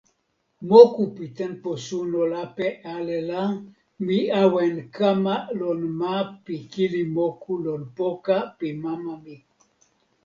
[0.69, 3.43] moku pi tenpo suno lape ale la,
[4.05, 9.35] mi awen kama lon ma pi kili moku lon poka pi mama mi.